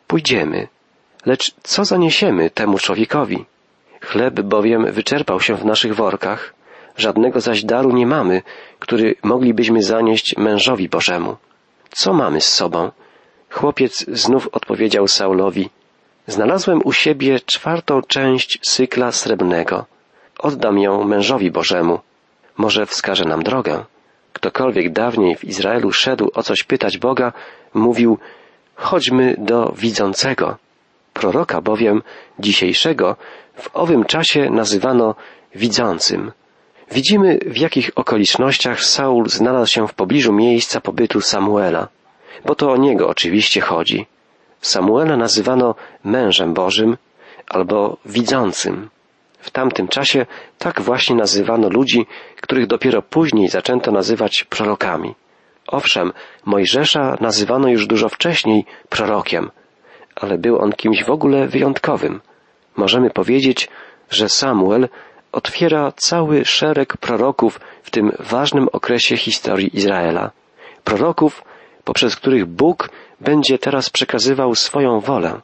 pójdziemy. 0.07 0.67
Lecz 1.25 1.55
co 1.63 1.85
zaniesiemy 1.85 2.49
temu 2.49 2.77
człowiekowi? 2.77 3.45
Chleb 4.01 4.41
bowiem 4.41 4.91
wyczerpał 4.91 5.39
się 5.39 5.55
w 5.55 5.65
naszych 5.65 5.95
workach, 5.95 6.53
żadnego 6.97 7.41
zaś 7.41 7.63
daru 7.63 7.91
nie 7.91 8.07
mamy, 8.07 8.41
który 8.79 9.15
moglibyśmy 9.23 9.83
zanieść 9.83 10.35
mężowi 10.37 10.89
Bożemu. 10.89 11.35
Co 11.89 12.13
mamy 12.13 12.41
z 12.41 12.53
sobą? 12.53 12.91
Chłopiec 13.49 14.05
znów 14.07 14.49
odpowiedział 14.51 15.07
Saulowi, 15.07 15.69
Znalazłem 16.27 16.81
u 16.83 16.93
siebie 16.93 17.39
czwartą 17.39 18.01
część 18.01 18.59
sykla 18.61 19.11
srebrnego. 19.11 19.85
Oddam 20.39 20.79
ją 20.79 21.03
mężowi 21.03 21.51
Bożemu. 21.51 21.99
Może 22.57 22.85
wskaże 22.85 23.25
nam 23.25 23.43
drogę. 23.43 23.85
Ktokolwiek 24.33 24.91
dawniej 24.93 25.35
w 25.35 25.43
Izraelu 25.43 25.91
szedł 25.91 26.29
o 26.33 26.43
coś 26.43 26.63
pytać 26.63 26.97
Boga, 26.97 27.33
mówił, 27.73 28.17
chodźmy 28.75 29.35
do 29.37 29.73
widzącego. 29.77 30.57
Proroka 31.13 31.61
bowiem 31.61 32.01
dzisiejszego 32.39 33.15
w 33.55 33.69
owym 33.73 34.05
czasie 34.05 34.49
nazywano 34.49 35.15
widzącym. 35.55 36.31
Widzimy, 36.91 37.39
w 37.45 37.57
jakich 37.57 37.91
okolicznościach 37.95 38.83
Saul 38.83 39.29
znalazł 39.29 39.71
się 39.71 39.87
w 39.87 39.93
pobliżu 39.93 40.33
miejsca 40.33 40.81
pobytu 40.81 41.21
Samuela, 41.21 41.87
bo 42.45 42.55
to 42.55 42.71
o 42.71 42.77
niego 42.77 43.09
oczywiście 43.09 43.61
chodzi. 43.61 44.05
Samuela 44.61 45.17
nazywano 45.17 45.75
mężem 46.03 46.53
Bożym 46.53 46.97
albo 47.47 47.97
widzącym. 48.05 48.89
W 49.37 49.51
tamtym 49.51 49.87
czasie 49.87 50.25
tak 50.57 50.81
właśnie 50.81 51.15
nazywano 51.15 51.69
ludzi, 51.69 52.05
których 52.41 52.67
dopiero 52.67 53.01
później 53.01 53.47
zaczęto 53.47 53.91
nazywać 53.91 54.43
prorokami. 54.49 55.15
Owszem, 55.67 56.13
Mojżesza 56.45 57.17
nazywano 57.21 57.67
już 57.67 57.87
dużo 57.87 58.09
wcześniej 58.09 58.65
prorokiem, 58.89 59.51
ale 60.15 60.37
był 60.37 60.59
on 60.59 60.71
kimś 60.71 61.03
w 61.03 61.09
ogóle 61.09 61.47
wyjątkowym. 61.47 62.21
Możemy 62.75 63.09
powiedzieć, 63.09 63.69
że 64.09 64.29
Samuel 64.29 64.89
otwiera 65.31 65.91
cały 65.91 66.45
szereg 66.45 66.97
proroków 66.97 67.59
w 67.83 67.89
tym 67.89 68.11
ważnym 68.19 68.67
okresie 68.71 69.17
historii 69.17 69.77
Izraela. 69.77 70.31
Proroków, 70.83 71.43
poprzez 71.83 72.15
których 72.15 72.45
Bóg 72.45 72.89
będzie 73.21 73.59
teraz 73.59 73.89
przekazywał 73.89 74.55
swoją 74.55 74.99
wolę. 74.99 75.41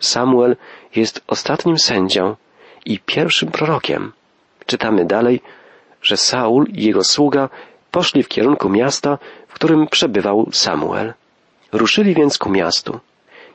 Samuel 0.00 0.56
jest 0.96 1.24
ostatnim 1.26 1.78
sędzią 1.78 2.36
i 2.84 2.98
pierwszym 2.98 3.50
prorokiem. 3.50 4.12
Czytamy 4.66 5.04
dalej, 5.04 5.40
że 6.02 6.16
Saul 6.16 6.66
i 6.68 6.84
jego 6.84 7.04
sługa 7.04 7.48
poszli 7.90 8.22
w 8.22 8.28
kierunku 8.28 8.68
miasta, 8.68 9.18
w 9.48 9.54
którym 9.54 9.86
przebywał 9.86 10.48
Samuel. 10.52 11.14
Ruszyli 11.72 12.14
więc 12.14 12.38
ku 12.38 12.50
miastu. 12.50 13.00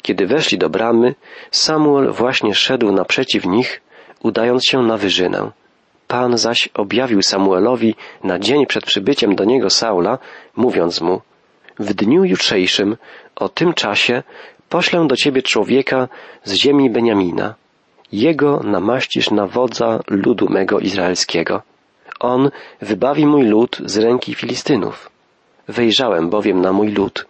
Kiedy 0.01 0.27
weszli 0.27 0.57
do 0.57 0.69
bramy, 0.69 1.15
Samuel 1.51 2.11
właśnie 2.11 2.55
szedł 2.55 2.91
naprzeciw 2.91 3.45
nich, 3.45 3.81
udając 4.23 4.65
się 4.65 4.81
na 4.81 4.97
wyżynę. 4.97 5.51
Pan 6.07 6.37
zaś 6.37 6.69
objawił 6.73 7.21
Samuelowi 7.21 7.95
na 8.23 8.39
dzień 8.39 8.65
przed 8.65 8.85
przybyciem 8.85 9.35
do 9.35 9.43
niego 9.43 9.69
Saula, 9.69 10.17
mówiąc 10.55 11.01
mu, 11.01 11.21
w 11.79 11.93
dniu 11.93 12.23
jutrzejszym, 12.23 12.97
o 13.35 13.49
tym 13.49 13.73
czasie, 13.73 14.23
poślę 14.69 15.07
do 15.07 15.15
ciebie 15.15 15.41
człowieka 15.41 16.07
z 16.43 16.53
ziemi 16.53 16.89
Beniamina. 16.89 17.55
Jego 18.15 18.59
namaścisz 18.63 19.31
na 19.31 19.47
wodza 19.47 19.99
ludu 20.07 20.49
mego 20.49 20.79
izraelskiego. 20.79 21.61
On 22.19 22.49
wybawi 22.81 23.25
mój 23.25 23.43
lud 23.43 23.81
z 23.85 23.97
ręki 23.97 24.35
Filistynów. 24.35 25.09
Wejrzałem 25.67 26.29
bowiem 26.29 26.61
na 26.61 26.71
mój 26.71 26.89
lud, 26.91 27.25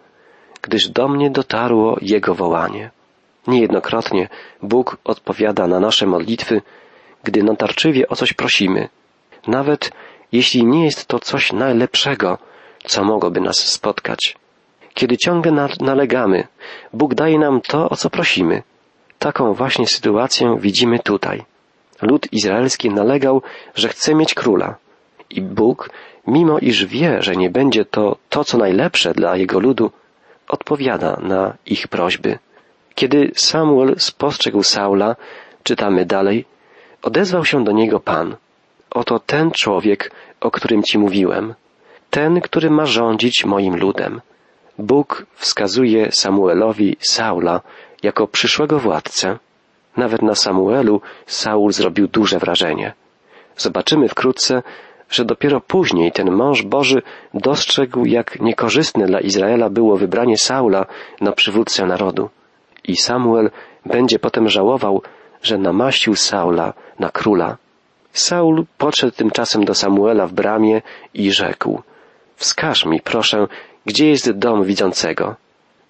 gdyż 0.61 0.89
do 0.89 1.07
mnie 1.07 1.29
dotarło 1.29 1.97
jego 2.01 2.35
wołanie. 2.35 2.91
Niejednokrotnie 3.47 4.29
Bóg 4.61 4.97
odpowiada 5.03 5.67
na 5.67 5.79
nasze 5.79 6.05
modlitwy, 6.05 6.61
gdy 7.23 7.43
natarczywie 7.43 8.07
o 8.09 8.15
coś 8.15 8.33
prosimy, 8.33 8.89
nawet 9.47 9.91
jeśli 10.31 10.65
nie 10.65 10.85
jest 10.85 11.05
to 11.05 11.19
coś 11.19 11.53
najlepszego, 11.53 12.37
co 12.83 13.03
mogłoby 13.03 13.41
nas 13.41 13.57
spotkać. 13.57 14.37
Kiedy 14.93 15.17
ciągle 15.17 15.51
nalegamy, 15.79 16.47
Bóg 16.93 17.13
daje 17.15 17.39
nam 17.39 17.61
to, 17.61 17.89
o 17.89 17.95
co 17.95 18.09
prosimy. 18.09 18.63
Taką 19.19 19.53
właśnie 19.53 19.88
sytuację 19.88 20.57
widzimy 20.60 21.00
tutaj. 21.00 21.43
Lud 22.01 22.34
izraelski 22.34 22.89
nalegał, 22.89 23.41
że 23.75 23.88
chce 23.88 24.15
mieć 24.15 24.34
króla. 24.34 24.75
I 25.29 25.41
Bóg, 25.41 25.89
mimo 26.27 26.60
iż 26.60 26.86
wie, 26.86 27.22
że 27.22 27.36
nie 27.36 27.50
będzie 27.50 27.86
to 27.86 28.17
to, 28.29 28.43
co 28.43 28.57
najlepsze 28.57 29.13
dla 29.13 29.38
jego 29.38 29.60
ludu, 29.60 29.91
odpowiada 30.48 31.19
na 31.22 31.53
ich 31.65 31.88
prośby. 31.88 32.39
Kiedy 32.95 33.31
Samuel 33.36 33.95
spostrzegł 33.98 34.63
Saula, 34.63 35.15
czytamy 35.63 36.05
dalej, 36.05 36.45
odezwał 37.01 37.45
się 37.45 37.63
do 37.63 37.72
niego 37.72 38.00
Pan. 38.00 38.36
Oto 38.89 39.19
ten 39.19 39.51
człowiek, 39.51 40.12
o 40.41 40.51
którym 40.51 40.84
ci 40.84 40.98
mówiłem, 40.98 41.53
ten, 42.10 42.41
który 42.41 42.69
ma 42.69 42.86
rządzić 42.86 43.45
moim 43.45 43.75
ludem. 43.77 44.22
Bóg 44.79 45.25
wskazuje 45.36 46.12
Samuelowi 46.12 46.98
Saula 47.00 47.62
jako 48.05 48.27
przyszłego 48.27 48.79
władcę. 48.79 49.27
Nawet 49.97 50.21
na 50.21 50.35
Samuelu 50.35 50.95
Saul 51.25 51.71
zrobił 51.79 52.07
duże 52.07 52.38
wrażenie. 52.39 52.93
Zobaczymy 53.57 54.07
wkrótce, 54.09 54.63
że 55.09 55.25
dopiero 55.25 55.62
później 55.62 56.12
ten 56.12 56.31
mąż 56.31 56.62
Boży 56.63 57.01
dostrzegł, 57.33 58.05
jak 58.05 58.39
niekorzystne 58.39 59.05
dla 59.05 59.19
Izraela 59.19 59.69
było 59.69 59.97
wybranie 59.97 60.38
Saula 60.38 60.85
na 61.21 61.31
przywódcę 61.31 61.85
narodu. 61.85 62.29
I 62.83 62.95
Samuel 62.97 63.47
będzie 63.85 64.19
potem 64.19 64.50
żałował, 64.50 65.01
że 65.43 65.57
namaścił 65.57 66.15
Saula 66.15 66.74
na 67.00 67.09
króla. 67.09 67.57
Saul 68.13 68.65
podszedł 68.77 69.13
tymczasem 69.15 69.65
do 69.65 69.74
Samuela 69.74 70.27
w 70.27 70.33
bramie 70.33 70.81
i 71.13 71.31
rzekł, 71.31 71.81
wskaż 72.35 72.85
mi, 72.85 73.01
proszę, 73.01 73.47
gdzie 73.85 74.09
jest 74.09 74.31
dom 74.31 74.63
widzącego? 74.63 75.35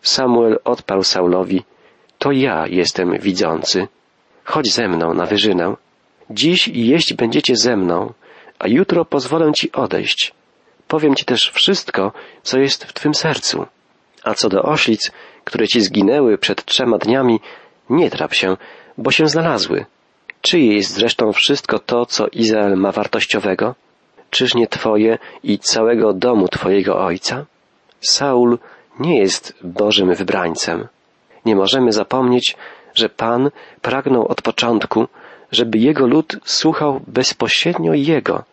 Samuel 0.02 0.60
odparł 0.64 1.04
Saulowi, 1.04 1.64
to 2.26 2.32
ja 2.32 2.68
jestem 2.68 3.20
widzący. 3.20 3.88
Chodź 4.44 4.74
ze 4.74 4.88
mną 4.88 5.14
na 5.14 5.26
wyżynę. 5.26 5.76
Dziś 6.30 6.68
jeść 6.68 7.14
będziecie 7.14 7.56
ze 7.56 7.78
mną, 7.78 8.14
a 8.60 8.68
jutro 8.68 9.06
pozwolę 9.06 9.52
ci 9.54 9.72
odejść. 9.72 10.34
Powiem 10.88 11.16
ci 11.16 11.26
też 11.26 11.52
wszystko, 11.52 12.12
co 12.44 12.60
jest 12.60 12.86
w 12.86 12.94
twym 12.94 13.16
sercu. 13.16 13.66
A 14.24 14.34
co 14.34 14.50
do 14.50 14.64
oślic, 14.64 15.12
które 15.44 15.68
ci 15.68 15.82
zginęły 15.82 16.38
przed 16.38 16.66
trzema 16.66 16.98
dniami, 16.98 17.40
nie 17.90 18.10
trap 18.10 18.34
się, 18.34 18.58
bo 18.98 19.12
się 19.12 19.28
znalazły. 19.28 19.86
Czyje 20.42 20.76
jest 20.76 20.94
zresztą 20.94 21.34
wszystko 21.34 21.80
to, 21.80 22.06
co 22.06 22.28
Izrael 22.28 22.78
ma 22.78 22.92
wartościowego? 22.92 23.76
Czyż 24.30 24.56
nie 24.56 24.68
twoje 24.68 25.18
i 25.44 25.60
całego 25.60 26.14
domu 26.14 26.48
twojego 26.48 27.06
ojca? 27.06 27.46
Saul 28.02 28.58
nie 29.00 29.20
jest 29.20 29.54
Bożym 29.64 30.14
wybrańcem. 30.14 30.88
Nie 31.46 31.56
możemy 31.56 31.92
zapomnieć, 31.92 32.58
że 32.94 33.10
Pan 33.10 33.52
pragnął 33.82 34.28
od 34.28 34.42
początku, 34.42 35.08
żeby 35.52 35.78
jego 35.78 36.08
lud 36.08 36.38
słuchał 36.46 37.02
bezpośrednio 37.08 37.94
Jego. 37.94 38.44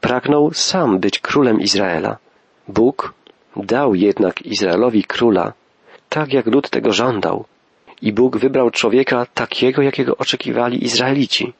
Pragnął 0.00 0.52
sam 0.52 0.98
być 0.98 1.18
królem 1.18 1.60
Izraela. 1.60 2.16
Bóg 2.68 3.14
dał 3.56 3.94
jednak 3.94 4.42
Izraelowi 4.42 5.04
króla, 5.04 5.52
tak 6.08 6.32
jak 6.32 6.46
lud 6.46 6.70
tego 6.70 6.92
żądał. 6.92 7.44
I 8.02 8.12
Bóg 8.12 8.36
wybrał 8.36 8.70
człowieka 8.70 9.26
takiego, 9.34 9.82
jakiego 9.82 10.16
oczekiwali 10.16 10.84
Izraelici. 10.84 11.52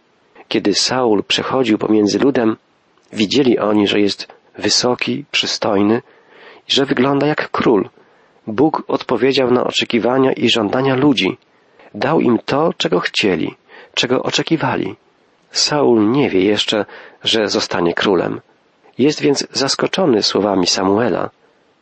Kiedy 0.48 0.74
Saul 0.74 1.24
przechodził 1.24 1.78
pomiędzy 1.78 2.18
ludem, 2.18 2.56
widzieli 3.12 3.58
oni, 3.58 3.86
że 3.86 4.00
jest 4.00 4.28
wysoki, 4.58 5.24
przystojny 5.30 6.02
i 6.68 6.72
że 6.72 6.86
wygląda 6.86 7.26
jak 7.26 7.50
król. 7.50 7.88
Bóg 8.48 8.82
odpowiedział 8.88 9.50
na 9.50 9.64
oczekiwania 9.64 10.32
i 10.32 10.50
żądania 10.50 10.94
ludzi. 10.94 11.38
Dał 11.94 12.20
im 12.20 12.38
to, 12.44 12.72
czego 12.76 13.00
chcieli, 13.00 13.54
czego 13.94 14.22
oczekiwali. 14.22 14.96
Saul 15.50 16.10
nie 16.10 16.30
wie 16.30 16.40
jeszcze, 16.40 16.84
że 17.24 17.48
zostanie 17.48 17.94
królem. 17.94 18.40
Jest 18.98 19.20
więc 19.20 19.46
zaskoczony 19.52 20.22
słowami 20.22 20.66
Samuela. 20.66 21.30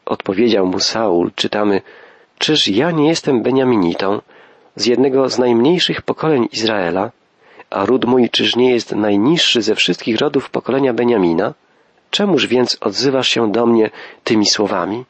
Odpowiedział 0.07 0.67
mu 0.67 0.81
Saul, 0.81 1.31
czytamy, 1.35 1.81
Czyż 2.39 2.69
ja 2.69 2.91
nie 2.91 3.09
jestem 3.09 3.43
Beniaminitą, 3.43 4.21
z 4.77 4.87
jednego 4.87 5.29
z 5.29 5.39
najmniejszych 5.39 6.03
pokoleń 6.03 6.49
Izraela, 6.53 7.11
a 7.71 7.87
ród 7.87 8.05
mój 8.05 8.31
czyż 8.31 8.57
nie 8.57 8.71
jest 8.71 8.93
najniższy 8.93 9.63
ze 9.63 9.75
wszystkich 9.75 10.19
rodów 10.19 10.51
pokolenia 10.51 10.93
Beniamina? 10.93 11.55
Czemuż 12.11 12.47
więc 12.47 12.79
odzywasz 12.81 13.29
się 13.29 13.53
do 13.53 13.67
mnie 13.67 13.91
tymi 14.25 14.47
słowami? 14.47 15.05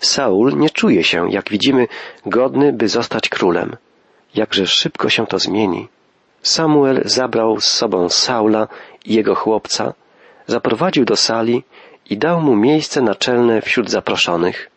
Saul 0.00 0.56
nie 0.56 0.70
czuje 0.70 1.04
się, 1.04 1.30
jak 1.30 1.50
widzimy, 1.50 1.88
godny, 2.26 2.72
by 2.72 2.88
zostać 2.88 3.28
królem. 3.28 3.76
Jakże 4.34 4.66
szybko 4.66 5.08
się 5.08 5.26
to 5.26 5.38
zmieni. 5.38 5.88
Samuel 6.42 7.02
zabrał 7.04 7.60
z 7.60 7.66
sobą 7.66 8.08
Saula 8.08 8.68
i 9.04 9.14
jego 9.14 9.34
chłopca, 9.34 9.94
zaprowadził 10.46 11.04
do 11.04 11.16
sali 11.16 11.64
i 12.10 12.18
dał 12.18 12.40
mu 12.40 12.56
miejsce 12.56 13.02
naczelne 13.02 13.62
wśród 13.62 13.90
zaproszonych, 13.90 14.70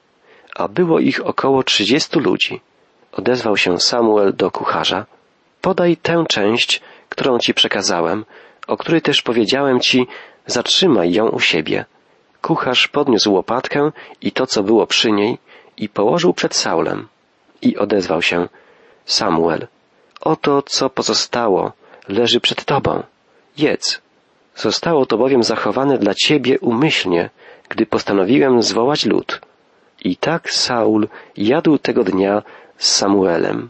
a 0.55 0.67
było 0.67 0.99
ich 0.99 1.25
około 1.25 1.63
trzydziestu 1.63 2.19
ludzi. 2.19 2.61
Odezwał 3.11 3.57
się 3.57 3.79
Samuel 3.79 4.33
do 4.35 4.51
kucharza. 4.51 5.05
Podaj 5.61 5.97
tę 5.97 6.25
część, 6.29 6.81
którą 7.09 7.39
ci 7.39 7.53
przekazałem, 7.53 8.25
o 8.67 8.77
której 8.77 9.01
też 9.01 9.21
powiedziałem 9.21 9.79
ci, 9.79 10.07
zatrzymaj 10.45 11.11
ją 11.11 11.29
u 11.29 11.39
siebie. 11.39 11.85
Kucharz 12.41 12.87
podniósł 12.87 13.33
łopatkę 13.33 13.91
i 14.21 14.31
to, 14.31 14.47
co 14.47 14.63
było 14.63 14.87
przy 14.87 15.11
niej, 15.11 15.37
i 15.77 15.89
położył 15.89 16.33
przed 16.33 16.55
Saulem. 16.55 17.07
I 17.61 17.77
odezwał 17.77 18.21
się, 18.21 18.47
Samuel, 19.05 19.67
Oto, 20.21 20.61
co 20.61 20.89
pozostało, 20.89 21.71
leży 22.07 22.39
przed 22.39 22.65
Tobą. 22.65 23.03
Jedz. 23.57 24.01
Zostało 24.55 25.05
to 25.05 25.17
bowiem 25.17 25.43
zachowane 25.43 25.97
dla 25.97 26.13
Ciebie 26.13 26.59
umyślnie, 26.59 27.29
gdy 27.69 27.85
postanowiłem 27.85 28.61
zwołać 28.61 29.05
lud. 29.05 29.41
I 30.03 30.17
tak 30.17 30.51
Saul 30.51 31.07
jadł 31.37 31.77
tego 31.77 32.03
dnia 32.03 32.43
z 32.77 32.91
Samuelem. 32.91 33.69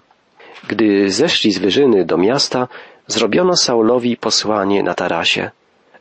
Gdy 0.68 1.12
zeszli 1.12 1.52
z 1.52 1.60
wyżyny 1.60 2.06
do 2.06 2.18
miasta, 2.18 2.68
zrobiono 3.08 3.56
Saulowi 3.56 4.18
posłanie 4.18 4.84
na 4.84 4.94
tarasie, 4.94 5.52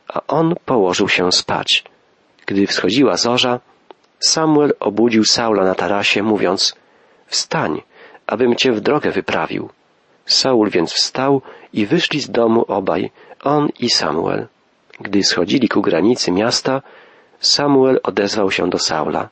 a 0.07 0.21
on 0.27 0.55
położył 0.65 1.09
się 1.09 1.31
spać. 1.31 1.83
Gdy 2.49 2.67
wschodziła 2.67 3.17
zorza, 3.17 3.59
Samuel 4.19 4.73
obudził 4.79 5.23
Saula 5.25 5.63
na 5.63 5.75
tarasie, 5.75 6.23
mówiąc, 6.23 6.75
wstań, 7.27 7.81
abym 8.27 8.55
cię 8.55 8.71
w 8.71 8.81
drogę 8.81 9.11
wyprawił. 9.11 9.69
Saul 10.25 10.69
więc 10.69 10.93
wstał 10.93 11.41
i 11.73 11.85
wyszli 11.85 12.19
z 12.21 12.29
domu 12.29 12.65
obaj, 12.67 13.11
on 13.43 13.69
i 13.79 13.89
Samuel. 13.89 14.47
Gdy 14.99 15.23
schodzili 15.23 15.69
ku 15.69 15.81
granicy 15.81 16.31
miasta, 16.31 16.81
Samuel 17.39 17.99
odezwał 18.03 18.51
się 18.51 18.69
do 18.69 18.79
Saula. 18.79 19.29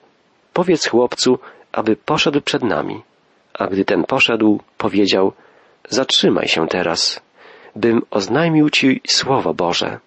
Powiedz 0.53 0.87
chłopcu, 0.87 1.39
aby 1.71 1.95
poszedł 1.95 2.41
przed 2.41 2.63
nami. 2.63 3.01
A 3.53 3.67
gdy 3.67 3.85
ten 3.85 4.03
poszedł, 4.03 4.59
powiedział, 4.77 5.33
zatrzymaj 5.89 6.47
się 6.47 6.67
teraz, 6.67 7.21
bym 7.75 8.01
oznajmił 8.11 8.69
ci 8.69 9.01
słowo 9.07 9.53
Boże. 9.53 9.99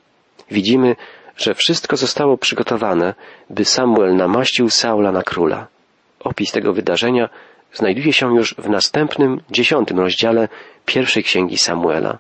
Widzimy, 0.50 0.96
że 1.40 1.54
wszystko 1.54 1.96
zostało 1.96 2.38
przygotowane, 2.38 3.14
by 3.50 3.64
Samuel 3.64 4.16
namaścił 4.16 4.70
Saula 4.70 5.12
na 5.12 5.22
króla. 5.22 5.66
Opis 6.20 6.52
tego 6.52 6.72
wydarzenia 6.72 7.28
znajduje 7.72 8.12
się 8.12 8.34
już 8.34 8.54
w 8.54 8.68
następnym, 8.68 9.40
dziesiątym 9.50 10.00
rozdziale 10.00 10.48
pierwszej 10.86 11.22
księgi 11.22 11.58
Samuela. 11.58 12.18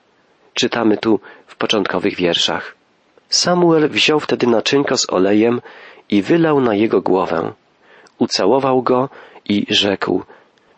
Czytamy 0.54 0.96
tu 0.96 1.20
w 1.46 1.56
początkowych 1.56 2.16
wierszach. 2.16 2.74
Samuel 3.28 3.88
wziął 3.88 4.20
wtedy 4.20 4.46
naczynko 4.46 4.96
z 4.96 5.10
olejem 5.10 5.60
i 6.08 6.22
wylał 6.22 6.60
na 6.60 6.74
jego 6.74 7.00
głowę. 7.00 7.52
Ucałował 8.18 8.82
go 8.82 9.08
i 9.48 9.66
rzekł, 9.70 10.22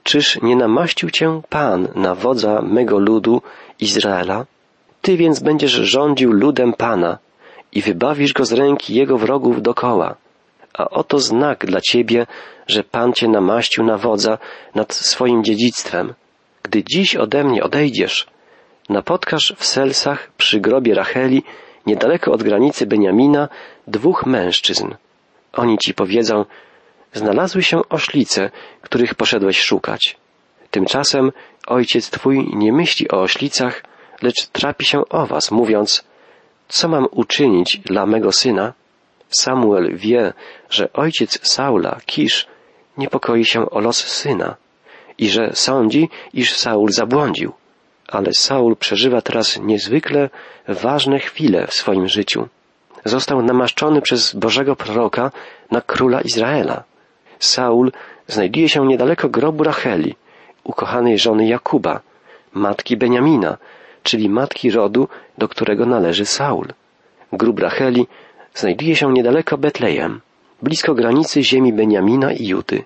czyż 0.02 0.42
nie 0.42 0.56
namaścił 0.56 1.10
cię 1.10 1.40
Pan 1.48 1.88
na 1.94 2.14
wodza 2.14 2.62
mego 2.62 2.98
ludu 2.98 3.42
Izraela? 3.80 4.46
Ty 5.02 5.16
więc 5.16 5.40
będziesz 5.40 5.72
rządził 5.72 6.32
ludem 6.32 6.72
Pana 6.72 7.18
i 7.72 7.82
wybawisz 7.82 8.32
go 8.32 8.44
z 8.44 8.52
ręki 8.52 8.94
jego 8.94 9.18
wrogów 9.18 9.62
dokoła. 9.62 10.16
A 10.74 10.90
oto 10.90 11.18
znak 11.18 11.66
dla 11.66 11.80
ciebie, 11.80 12.26
że 12.66 12.84
Pan 12.84 13.12
cię 13.12 13.28
namaścił 13.28 13.84
na 13.84 13.98
wodza 13.98 14.38
nad 14.74 14.94
swoim 14.94 15.44
dziedzictwem. 15.44 16.14
Gdy 16.62 16.84
dziś 16.84 17.16
ode 17.16 17.44
mnie 17.44 17.62
odejdziesz, 17.62 18.26
napotkasz 18.88 19.54
w 19.56 19.64
Selsach 19.64 20.30
przy 20.36 20.60
grobie 20.60 20.94
Racheli, 20.94 21.42
niedaleko 21.86 22.32
od 22.32 22.42
granicy 22.42 22.86
Beniamina, 22.86 23.48
dwóch 23.86 24.26
mężczyzn. 24.26 24.94
Oni 25.52 25.78
ci 25.78 25.94
powiedzą, 25.94 26.44
znalazły 27.12 27.62
się 27.62 27.88
oślice, 27.88 28.50
których 28.82 29.14
poszedłeś 29.14 29.60
szukać. 29.60 30.16
Tymczasem 30.70 31.32
ojciec 31.66 32.10
twój 32.10 32.48
nie 32.54 32.72
myśli 32.72 33.10
o 33.10 33.20
oślicach, 33.20 33.84
lecz 34.22 34.46
trapi 34.46 34.84
się 34.84 35.08
o 35.08 35.26
was, 35.26 35.50
mówiąc, 35.50 36.04
co 36.72 36.88
mam 36.88 37.06
uczynić 37.10 37.78
dla 37.78 38.06
mego 38.06 38.32
syna? 38.32 38.72
Samuel 39.28 39.96
wie, 39.96 40.32
że 40.70 40.92
ojciec 40.92 41.46
Saula, 41.52 42.00
Kisz, 42.06 42.46
niepokoi 42.98 43.44
się 43.44 43.70
o 43.70 43.80
los 43.80 43.98
syna 44.06 44.56
i 45.18 45.28
że 45.30 45.50
sądzi, 45.54 46.08
iż 46.34 46.56
Saul 46.56 46.92
zabłądził. 46.92 47.52
Ale 48.08 48.32
Saul 48.32 48.76
przeżywa 48.76 49.20
teraz 49.20 49.58
niezwykle 49.60 50.30
ważne 50.68 51.18
chwile 51.18 51.66
w 51.66 51.74
swoim 51.74 52.08
życiu. 52.08 52.48
Został 53.04 53.42
namaszczony 53.42 54.02
przez 54.02 54.34
Bożego 54.34 54.76
proroka 54.76 55.30
na 55.70 55.80
króla 55.80 56.20
Izraela. 56.20 56.84
Saul 57.38 57.92
znajduje 58.26 58.68
się 58.68 58.86
niedaleko 58.86 59.28
grobu 59.28 59.64
Racheli, 59.64 60.14
ukochanej 60.64 61.18
żony 61.18 61.46
Jakuba, 61.46 62.00
matki 62.52 62.96
Beniamina, 62.96 63.58
czyli 64.02 64.28
matki 64.28 64.70
rodu, 64.70 65.08
do 65.38 65.48
którego 65.48 65.86
należy 65.86 66.26
Saul. 66.26 66.66
Grób 67.32 67.60
Racheli 67.60 68.06
znajduje 68.54 68.96
się 68.96 69.12
niedaleko 69.12 69.58
Betlejem, 69.58 70.20
blisko 70.62 70.94
granicy 70.94 71.42
ziemi 71.42 71.72
Beniamina 71.72 72.32
i 72.32 72.46
Judy. 72.46 72.84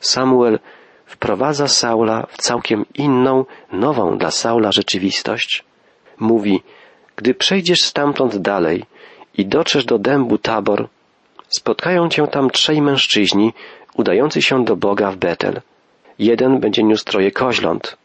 Samuel 0.00 0.58
wprowadza 1.06 1.68
Saula 1.68 2.26
w 2.28 2.36
całkiem 2.36 2.84
inną, 2.94 3.44
nową 3.72 4.18
dla 4.18 4.30
Saula 4.30 4.72
rzeczywistość. 4.72 5.64
Mówi, 6.18 6.62
gdy 7.16 7.34
przejdziesz 7.34 7.82
stamtąd 7.82 8.36
dalej 8.36 8.84
i 9.38 9.46
dotrzesz 9.46 9.84
do 9.84 9.98
dębu 9.98 10.38
Tabor, 10.38 10.88
spotkają 11.48 12.08
cię 12.08 12.26
tam 12.26 12.50
trzej 12.50 12.82
mężczyźni 12.82 13.52
udający 13.96 14.42
się 14.42 14.64
do 14.64 14.76
Boga 14.76 15.10
w 15.10 15.16
Betel. 15.16 15.60
Jeden 16.18 16.60
będzie 16.60 16.82
niósł 16.82 17.04
troje 17.04 17.30
koźląt, 17.30 17.96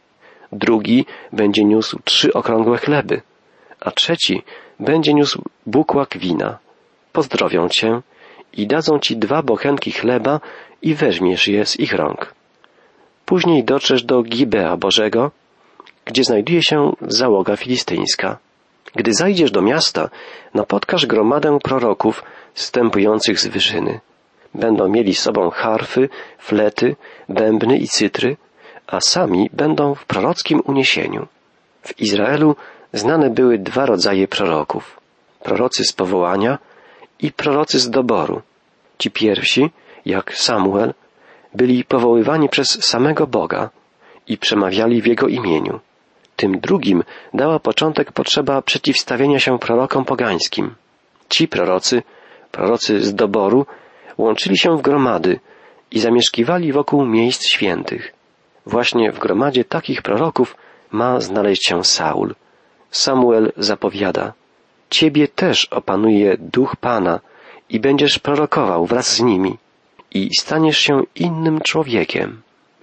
drugi 0.52 1.06
będzie 1.32 1.64
niósł 1.64 1.98
trzy 2.04 2.32
okrągłe 2.32 2.78
chleby, 2.78 3.22
a 3.80 3.90
trzeci 3.90 4.42
będzie 4.80 5.14
niósł 5.14 5.42
bukłak 5.66 6.18
wina. 6.18 6.58
Pozdrowią 7.12 7.68
cię 7.68 8.00
i 8.52 8.66
dadzą 8.66 8.98
ci 8.98 9.16
dwa 9.16 9.42
bochenki 9.42 9.92
chleba 9.92 10.40
i 10.82 10.94
weźmiesz 10.94 11.48
je 11.48 11.66
z 11.66 11.80
ich 11.80 11.92
rąk. 11.92 12.34
Później 13.24 13.64
dotrzesz 13.64 14.02
do 14.02 14.22
Gibea 14.22 14.76
Bożego, 14.76 15.30
gdzie 16.04 16.24
znajduje 16.24 16.62
się 16.62 16.92
załoga 17.00 17.56
filistyńska. 17.56 18.38
Gdy 18.94 19.14
zajdziesz 19.14 19.50
do 19.50 19.62
miasta, 19.62 20.08
napotkasz 20.54 21.06
gromadę 21.06 21.58
proroków 21.62 22.24
stępujących 22.54 23.40
z 23.40 23.46
wyżyny. 23.46 24.00
Będą 24.54 24.88
mieli 24.88 25.14
z 25.14 25.20
sobą 25.20 25.50
harfy, 25.50 26.08
flety, 26.38 26.96
bębny 27.28 27.78
i 27.78 27.88
cytry, 27.88 28.36
a 28.88 29.00
sami 29.00 29.50
będą 29.52 29.94
w 29.94 30.04
prorockim 30.04 30.62
uniesieniu. 30.64 31.26
W 31.82 32.00
Izraelu 32.00 32.56
znane 32.92 33.30
były 33.30 33.58
dwa 33.58 33.86
rodzaje 33.86 34.28
proroków. 34.28 35.00
Prorocy 35.42 35.84
z 35.84 35.92
powołania 35.92 36.58
i 37.20 37.32
prorocy 37.32 37.78
z 37.78 37.90
doboru. 37.90 38.42
Ci 38.98 39.10
pierwsi, 39.10 39.70
jak 40.06 40.34
Samuel, 40.34 40.94
byli 41.54 41.84
powoływani 41.84 42.48
przez 42.48 42.84
samego 42.84 43.26
Boga 43.26 43.70
i 44.26 44.38
przemawiali 44.38 45.02
w 45.02 45.06
Jego 45.06 45.28
imieniu. 45.28 45.80
Tym 46.36 46.60
drugim 46.60 47.02
dała 47.34 47.58
początek 47.58 48.12
potrzeba 48.12 48.62
przeciwstawienia 48.62 49.38
się 49.38 49.58
prorokom 49.58 50.04
pogańskim. 50.04 50.74
Ci 51.28 51.48
prorocy, 51.48 52.02
prorocy 52.52 53.00
z 53.00 53.14
doboru, 53.14 53.66
łączyli 54.18 54.58
się 54.58 54.78
w 54.78 54.82
gromady 54.82 55.40
i 55.90 56.00
zamieszkiwali 56.00 56.72
wokół 56.72 57.06
miejsc 57.06 57.46
świętych. 57.46 58.17
Właśnie 58.68 59.12
w 59.12 59.18
gromadzie 59.18 59.64
takich 59.64 60.02
proroków 60.02 60.56
ma 60.90 61.20
znaleźć 61.20 61.66
się 61.66 61.84
Saul. 61.84 62.34
Samuel 62.90 63.52
zapowiada, 63.56 64.32
Ciebie 64.90 65.28
też 65.28 65.64
opanuje 65.64 66.36
duch 66.38 66.76
Pana 66.76 67.20
i 67.68 67.80
będziesz 67.80 68.18
prorokował 68.18 68.86
wraz 68.86 69.14
z 69.14 69.20
nimi 69.20 69.56
i 70.10 70.30
staniesz 70.38 70.78
się 70.78 71.02
innym 71.14 71.60
człowiekiem. 71.60 72.42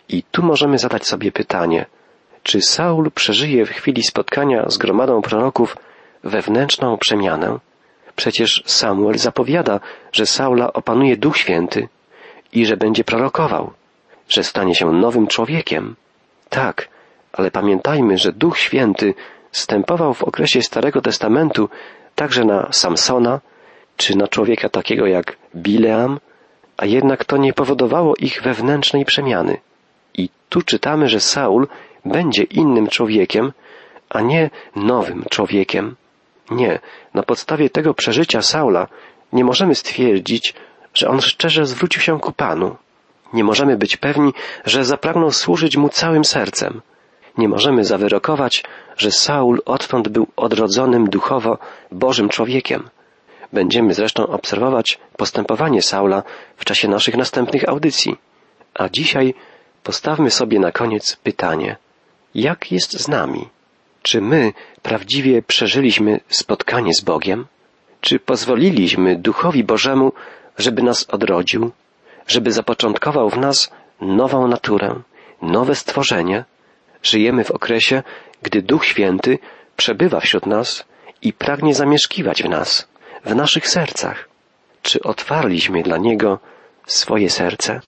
I 0.10 0.24
tu 0.24 0.44
możemy 0.44 0.78
zadać 0.78 1.08
sobie 1.08 1.32
pytanie, 1.32 1.86
czy 2.44 2.62
Saul 2.62 3.12
przeżyje 3.12 3.66
w 3.66 3.70
chwili 3.70 4.04
spotkania 4.04 4.70
z 4.70 4.78
gromadą 4.78 5.22
proroków 5.22 5.78
wewnętrzną 6.24 6.98
przemianę? 6.98 7.60
Przecież 8.16 8.64
Samuel 8.66 9.18
zapowiada, 9.18 9.80
że 10.12 10.26
Saula 10.26 10.74
opanuje 10.74 11.18
Duch 11.18 11.38
Święty 11.38 11.88
i 12.54 12.66
że 12.66 12.78
będzie 12.78 13.04
prorokował, 13.04 13.74
że 14.30 14.44
stanie 14.44 14.76
się 14.76 14.92
nowym 14.92 15.28
człowiekiem. 15.28 15.96
Tak, 16.50 16.90
ale 17.34 17.52
pamiętajmy, 17.52 18.18
że 18.18 18.34
Duch 18.34 18.58
Święty 18.58 19.14
stępował 19.52 20.14
w 20.14 20.24
okresie 20.24 20.62
Starego 20.62 21.02
Testamentu 21.02 21.70
także 22.16 22.46
na 22.46 22.72
Samsona, 22.72 23.42
czy 23.98 24.18
na 24.18 24.28
człowieka 24.28 24.70
takiego 24.70 25.06
jak 25.06 25.38
Bileam, 25.56 26.20
a 26.78 26.86
jednak 26.86 27.26
to 27.26 27.38
nie 27.38 27.54
powodowało 27.54 28.14
ich 28.20 28.42
wewnętrznej 28.42 29.06
przemiany. 29.06 29.58
I 30.14 30.30
tu 30.50 30.62
czytamy, 30.62 31.08
że 31.08 31.20
Saul 31.20 31.68
będzie 32.06 32.44
innym 32.44 32.88
człowiekiem, 32.88 33.52
a 34.10 34.22
nie 34.22 34.50
nowym 34.76 35.26
człowiekiem. 35.30 35.96
Nie, 36.52 36.80
na 37.14 37.24
podstawie 37.24 37.70
tego 37.70 37.94
przeżycia 37.94 38.42
Saula 38.42 38.88
nie 39.34 39.44
możemy 39.44 39.76
stwierdzić, 39.76 40.54
że 40.94 41.08
on 41.08 41.22
szczerze 41.22 41.66
zwrócił 41.66 42.02
się 42.02 42.20
ku 42.20 42.32
Panu. 42.32 42.76
Nie 43.34 43.44
możemy 43.44 43.78
być 43.78 43.98
pewni, 43.98 44.34
że 44.66 44.86
zapragnął 44.86 45.32
służyć 45.32 45.78
mu 45.78 45.90
całym 45.90 46.26
sercem. 46.26 46.82
Nie 47.38 47.50
możemy 47.50 47.86
zawyrokować, 47.86 48.64
że 48.98 49.12
Saul 49.12 49.62
odtąd 49.66 50.08
był 50.08 50.28
odrodzonym 50.36 51.10
duchowo 51.10 51.58
Bożym 51.92 52.30
człowiekiem. 52.30 52.90
Będziemy 53.54 53.94
zresztą 53.94 54.28
obserwować 54.28 55.00
postępowanie 55.18 55.82
Saula 55.82 56.24
w 56.58 56.66
czasie 56.66 56.88
naszych 56.88 57.18
następnych 57.18 57.70
audycji. 57.70 58.18
A 58.74 58.90
dzisiaj 58.90 59.34
postawmy 59.84 60.32
sobie 60.32 60.60
na 60.60 60.72
koniec 60.72 61.16
pytanie: 61.16 61.78
jak 62.36 62.72
jest 62.72 63.00
z 63.00 63.08
nami? 63.08 63.50
Czy 64.02 64.22
my 64.22 64.54
prawdziwie 64.82 65.42
przeżyliśmy 65.42 66.20
spotkanie 66.30 66.94
z 66.94 67.02
Bogiem? 67.02 67.46
Czy 68.02 68.20
pozwoliliśmy 68.20 69.16
Duchowi 69.16 69.64
Bożemu, 69.64 70.14
żeby 70.58 70.82
nas 70.84 71.06
odrodził, 71.10 71.72
żeby 72.28 72.52
zapoczątkował 72.52 73.30
w 73.30 73.38
nas 73.38 73.72
nową 74.02 74.48
naturę, 74.48 75.02
nowe 75.42 75.76
stworzenie? 75.76 76.46
Żyjemy 77.04 77.44
w 77.44 77.52
okresie, 77.52 78.04
gdy 78.42 78.62
Duch 78.62 78.86
Święty 78.86 79.40
przebywa 79.76 80.20
wśród 80.20 80.46
nas 80.46 80.86
i 81.22 81.34
pragnie 81.34 81.76
zamieszkiwać 81.76 82.44
w 82.44 82.50
nas, 82.50 82.88
w 83.26 83.36
naszych 83.36 83.68
sercach. 83.68 84.30
Czy 84.82 85.02
otwarliśmy 85.02 85.84
dla 85.84 85.98
Niego 85.98 86.40
swoje 86.86 87.30
serce? 87.30 87.82